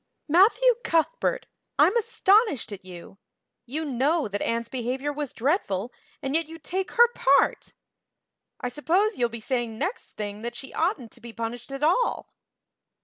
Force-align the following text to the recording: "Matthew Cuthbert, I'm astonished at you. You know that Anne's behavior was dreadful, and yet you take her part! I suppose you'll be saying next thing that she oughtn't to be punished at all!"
"Matthew 0.27 0.73
Cuthbert, 0.83 1.45
I'm 1.77 1.95
astonished 1.95 2.71
at 2.71 2.83
you. 2.83 3.19
You 3.67 3.85
know 3.85 4.27
that 4.27 4.41
Anne's 4.41 4.67
behavior 4.67 5.13
was 5.13 5.31
dreadful, 5.31 5.93
and 6.23 6.33
yet 6.33 6.47
you 6.47 6.57
take 6.57 6.93
her 6.93 7.07
part! 7.13 7.73
I 8.59 8.67
suppose 8.69 9.19
you'll 9.19 9.29
be 9.29 9.39
saying 9.39 9.77
next 9.77 10.13
thing 10.13 10.41
that 10.41 10.55
she 10.55 10.73
oughtn't 10.73 11.11
to 11.11 11.21
be 11.21 11.33
punished 11.33 11.71
at 11.71 11.83
all!" 11.83 12.33